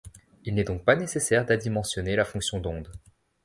Il 0.45 0.55
n'est 0.55 0.63
donc 0.63 0.83
pas 0.83 0.95
nécessaire 0.95 1.45
d'adimensionner 1.45 2.15
la 2.15 2.25
fonction 2.25 2.59
d'onde. 2.59 2.91